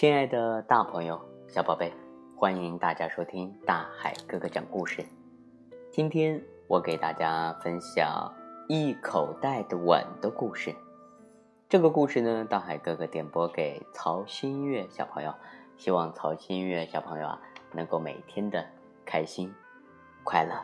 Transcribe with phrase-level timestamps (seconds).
[0.00, 1.92] 亲爱的大朋友、小宝贝，
[2.34, 5.04] 欢迎大家收听大海哥哥讲故事。
[5.92, 8.32] 今天我给大家分享
[8.66, 10.74] 一口袋的吻的故事。
[11.68, 15.34] 这个故事呢，大海哥哥点播给曹新月小朋友，
[15.76, 17.42] 希望曹新月小朋友啊，
[17.72, 18.66] 能够每天的
[19.04, 19.54] 开心、
[20.24, 20.58] 快乐。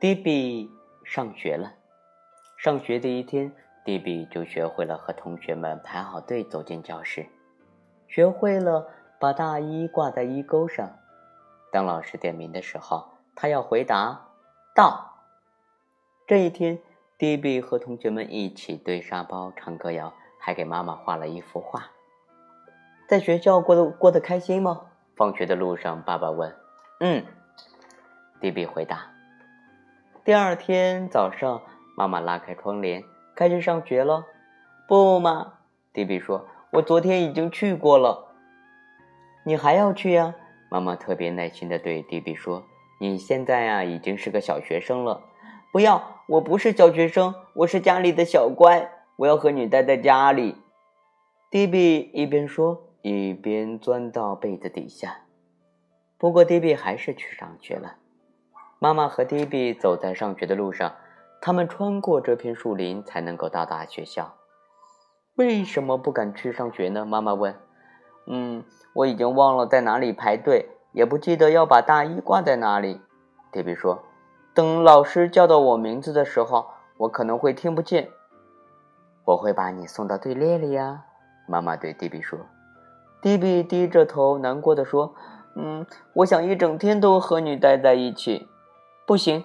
[0.00, 0.68] 迪比
[1.04, 1.72] 上学了，
[2.56, 3.52] 上学第一天。
[3.88, 7.26] 迪比就学会了和同学们排好队走进教室，
[8.06, 8.86] 学会了
[9.18, 10.90] 把大衣挂在衣钩上。
[11.72, 14.28] 当老师点名的时候，他要回答
[14.76, 15.22] “到”。
[16.28, 16.78] 这一天，
[17.16, 21.86] 迪比和同学们一起堆沙包、唱歌谣，还给妈妈画了一幅画。
[23.08, 24.82] 在学校过得过得开心吗？
[25.16, 26.54] 放学的路上，爸爸问。
[27.00, 27.24] “嗯。”
[28.38, 29.10] 迪比回答。
[30.26, 31.62] 第二天早上，
[31.96, 33.02] 妈妈拉开窗帘。
[33.38, 34.26] 开始上学了，
[34.88, 35.60] 不嘛？
[35.92, 38.34] 迪比说：“我昨天已经去过了。”
[39.46, 40.34] 你还要去呀？
[40.68, 42.64] 妈妈特别耐心的对迪比说
[42.98, 45.22] ：“你现在呀，已经是个小学生了。”
[45.72, 50.56] 不要，我不是小学生，我是家里的小乖，我要和你待在家里。
[51.48, 55.20] 迪比一边说，一边钻到被子底下。
[56.18, 57.98] 不过，迪比还是去上学了。
[58.80, 60.96] 妈妈和迪比走在上学的路上。
[61.40, 64.34] 他们穿过这片树林才能够到达学校。
[65.36, 67.04] 为什么不敢去上学呢？
[67.04, 67.54] 妈妈问。
[68.26, 73.00] 嗯，我已经忘了在哪里排队，也不记得要把大衣挂在哪里。
[73.52, 74.02] 迪比说
[74.52, 76.66] ：“等老师叫到我名字的时候，
[76.98, 78.10] 我可能会听不见。”
[79.24, 81.04] 我会把你送到队列里呀。
[81.46, 82.38] 妈妈对迪比说。
[83.22, 85.14] 迪比低着头，难过的说
[85.56, 88.48] ：“嗯，我想一整天都和你待在一起。”
[89.06, 89.44] 不行，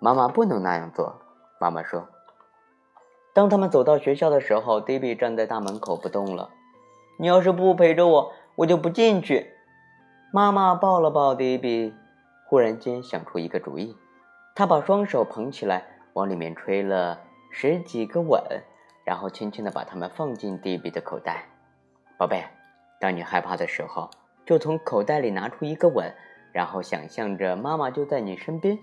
[0.00, 1.14] 妈妈不能那样做。
[1.58, 2.08] 妈妈说
[3.32, 6.50] ：“当他们走到学校的时候，迪比站在大门口不动了。
[7.18, 9.52] 你要是不陪着我，我就不进去。”
[10.32, 11.94] 妈妈抱了抱迪比，
[12.46, 13.96] 忽然间想出一个主意，
[14.54, 18.42] 她把双手捧起来，往里面吹了十几个吻，
[19.04, 21.46] 然后轻轻地把它们放进迪比的口袋。
[22.18, 22.44] 宝贝，
[23.00, 24.10] 当你害怕的时候，
[24.44, 26.12] 就从口袋里拿出一个吻，
[26.52, 28.78] 然后想象着妈妈就在你身边。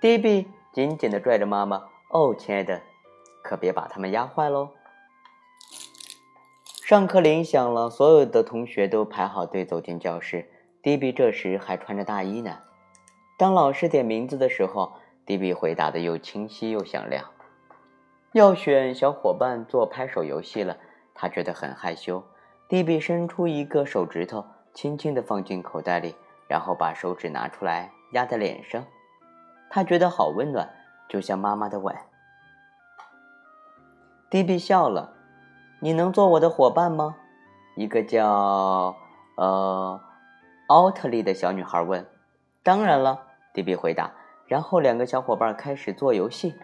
[0.00, 0.48] 迪比。
[0.76, 2.82] 紧紧地拽着妈妈，哦，亲爱的，
[3.42, 4.68] 可别把他们压坏喽。
[6.84, 10.50] 上课铃响了，所有的同学都排好队走进教室。
[10.82, 12.58] 迪比这时还穿着大衣呢。
[13.38, 14.92] 当老师点名字的时候，
[15.24, 17.24] 迪比回答的又清晰又响亮。
[18.32, 20.76] 要选小伙伴做拍手游戏了，
[21.14, 22.22] 他觉得很害羞。
[22.68, 24.44] 迪比伸出一个手指头，
[24.74, 26.14] 轻轻地放进口袋里，
[26.46, 28.84] 然后把手指拿出来压在脸上。
[29.68, 30.68] 他觉得好温暖，
[31.08, 31.94] 就像妈妈的吻。
[34.28, 35.12] 迪比笑了
[35.80, 37.16] ：“你能做我的伙伴吗？”
[37.76, 38.96] 一个叫
[39.36, 40.00] 呃
[40.68, 42.06] 奥特利的小女孩问。
[42.64, 43.22] “当然了。”
[43.54, 44.12] 迪比回答。
[44.46, 46.54] 然后两个小伙伴开始做游戏。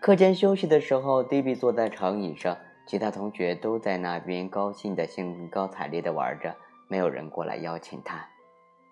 [0.00, 2.56] 课间休息的时候，迪比坐在长椅上，
[2.86, 6.56] 其他同学都在那边高兴的兴高采烈的玩着，
[6.88, 8.26] 没有人过来邀请他。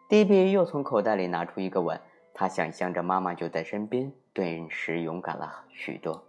[0.08, 1.98] 迪比又从口袋里拿出一个吻。
[2.40, 6.24] 他想象着妈妈就在身边，顿时勇敢了许多。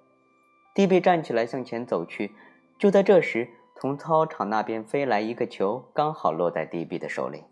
[0.73, 2.33] 迪比站起来向前走去，
[2.79, 3.47] 就在这时，
[3.79, 7.43] 从操场那边飞来一个球，刚好落在迪比的手里。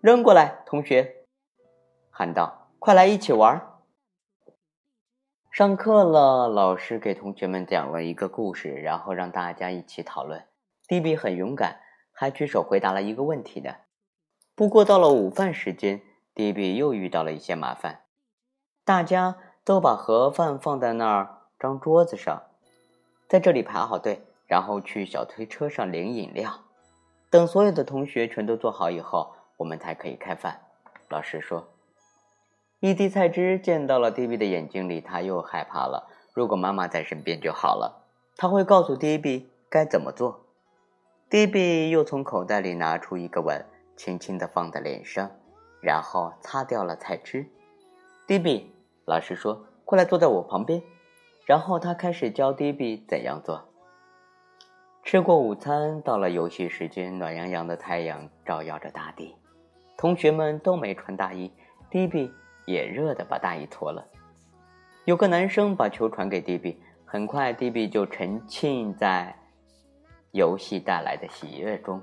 [0.00, 1.26] 扔过来，同学，
[2.08, 3.60] 喊道：“快来一起玩！”
[5.52, 10.42] 上课了，老师给同学们讲了一个故事，然后让大家一起讨论。
[10.88, 11.80] 迪比很勇敢，
[12.12, 13.76] 还举手回答了一个问题的。
[14.54, 16.00] 不过到了午饭时间。
[16.34, 18.00] 迪比又遇到了一些麻烦，
[18.84, 22.42] 大家都把盒饭放在那儿张桌子上，
[23.28, 26.60] 在这里排好队，然后去小推车上领饮料。
[27.30, 30.60] 等所有的同学全都做好以后，我们才可以开饭。
[31.08, 31.68] 老师说
[32.80, 36.08] ：“一滴菜汁溅到了迪比的眼睛里，他又害怕了。
[36.32, 38.04] 如果妈妈在身边就好了，
[38.36, 40.46] 他会告诉迪比该怎么做。”
[41.30, 43.64] 迪比又从口袋里拿出一个吻，
[43.96, 45.30] 轻轻地放在脸上。
[45.84, 47.46] 然后擦掉了菜汁。
[48.26, 50.82] 迪比，老师说：“过来坐在我旁边。”
[51.44, 53.62] 然后他开始教迪比怎样做。
[55.02, 59.36] 吃过午餐，到了游戏时间，暖洋洋的太阳照耀着大地，
[59.98, 61.52] 同学们都没穿大衣，
[61.90, 62.32] 迪比
[62.64, 64.02] 也热的把大衣脱了。
[65.04, 69.36] 有个男生把球传给迪比，很快迪比就沉浸在
[70.30, 72.02] 游戏带来的喜悦中。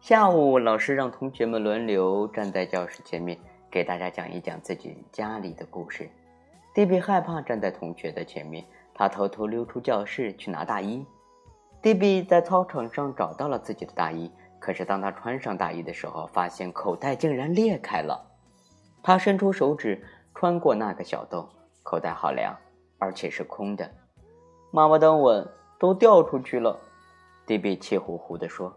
[0.00, 3.36] 下午，老师让同学们轮流站在教室前面，
[3.68, 6.08] 给大家讲一讲自己家里的故事。
[6.72, 8.64] 迪比害怕站在同学的前面，
[8.94, 11.04] 他偷偷溜出教室去拿大衣。
[11.82, 14.30] 迪比在操场上找到了自己的大衣，
[14.60, 18.24] 可是当他穿上大衣的时候，发现口袋竟然裂开了。
[19.02, 20.02] 他伸出手指，
[20.32, 21.46] 穿过那个小洞，
[21.82, 22.56] 口袋好凉，
[22.98, 23.90] 而且是空的。
[24.70, 25.46] 妈妈，等稳，
[25.78, 26.78] 都掉出去了。
[27.44, 28.72] 迪比气呼呼地说。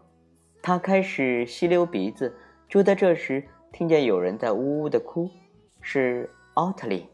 [0.62, 2.34] 他开始吸溜鼻子。
[2.68, 5.28] 就在这时，听见有人在呜呜的哭，
[5.80, 7.06] 是奥特利。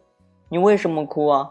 [0.51, 1.51] 你为什么哭啊？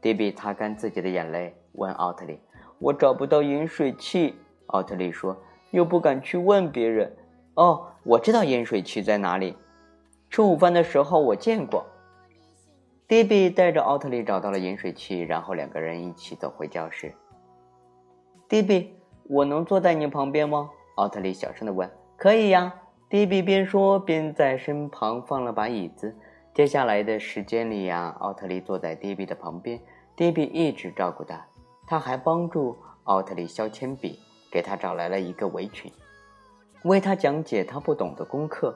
[0.00, 2.40] 迪比擦干自己的眼泪，问奥特利。
[2.78, 4.34] 我找不到饮水器，
[4.66, 5.36] 奥特利说，
[5.70, 7.14] 又不敢去问别人。
[7.54, 9.56] 哦，我知道饮水器在哪里。
[10.30, 11.84] 吃午饭的时候我见过。
[13.06, 17.12] 迪比带着奥特利找到了饮水器，然后两个人一起走回教室。
[18.48, 20.70] 迪比，我能坐在你旁边吗？
[21.02, 21.90] 奥特利小声的问。
[22.16, 22.72] 可以呀。
[23.10, 26.16] 迪比边说边在身旁放了把椅子。
[26.54, 29.78] 接下来的时间里呀，奥特利坐在迪比的旁边，
[30.14, 31.44] 迪比一直照顾他。
[31.86, 34.18] 他还帮助奥特利削铅笔，
[34.50, 35.92] 给他找来了一个围裙，
[36.84, 38.74] 为他讲解他不懂的功课。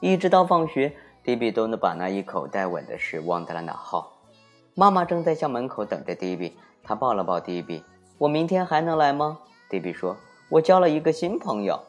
[0.00, 0.92] 一直到放学，
[1.22, 4.04] 迪比都能把那一口袋稳的事忘在了脑后。
[4.74, 7.82] 妈妈正在校门口等着迪比，她抱了抱迪比
[8.18, 9.38] ：“我明天还能来吗？”
[9.70, 10.14] 迪比说
[10.48, 11.80] ：“我交了一个新朋友。”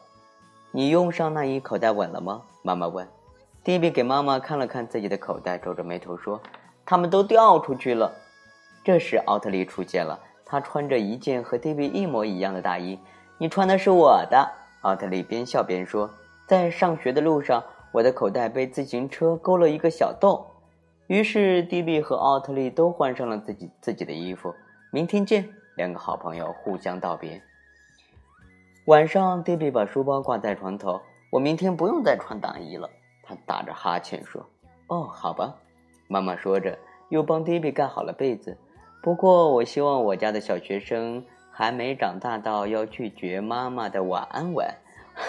[0.72, 2.42] 你用上那一口袋稳了吗？
[2.62, 3.08] 妈妈问。
[3.64, 6.40] 迪比给妈妈看了看自己的口袋，皱着眉头说
[6.86, 8.12] ：“他们都掉出去了。”
[8.84, 12.98] 这时，奥特利出现了，他穿着一件和迪比一模一样的大衣。
[13.36, 14.48] 你穿的是我的，
[14.82, 16.08] 奥特利边笑边说。
[16.46, 17.62] 在上学的路上，
[17.92, 20.46] 我的口袋被自行车勾了一个小洞。
[21.08, 24.54] 于是，迪比和奥特利都换上了自己自己的衣服。
[24.92, 27.42] 明天见，两个好朋友互相道别。
[28.90, 31.00] 晚上，迪比把书包挂在床头。
[31.30, 32.90] 我明天不用再穿大衣了。
[33.22, 34.44] 他打着哈欠说
[34.90, 35.54] ：“哦，好吧。”
[36.10, 36.76] 妈妈说着，
[37.08, 38.58] 又帮迪比盖好了被子。
[39.00, 44.66] 不过，我希望我家的小学生还没长大到要拒绝妈妈的晚安吻。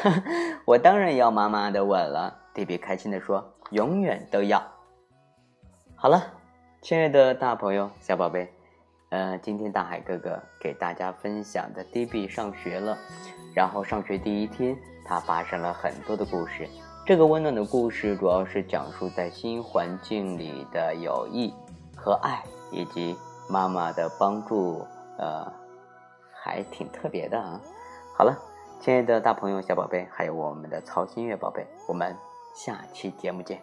[0.65, 2.35] 我当然要妈妈的吻了。
[2.55, 4.59] 迪比开心地说：“永远都要。”
[5.93, 6.23] 好了，
[6.81, 8.51] 亲爱的大朋友、小宝贝，
[9.11, 12.97] 呃，今天大海哥哥给大家分享的迪比上学了。
[13.53, 14.75] 然后上学第一天，
[15.05, 16.67] 他发生了很多的故事。
[17.05, 21.53] 这个温暖的故事主要是讲述在新环境里的友谊
[21.95, 22.41] 和爱，
[22.71, 23.17] 以及
[23.49, 24.85] 妈妈的帮助。
[25.17, 25.45] 呃，
[26.33, 27.59] 还挺特别的啊。
[28.17, 28.35] 好了，
[28.79, 32.15] 亲爱的大朋友、小宝贝，还有我们的曹新月宝贝，我们
[32.55, 33.61] 下期节目见。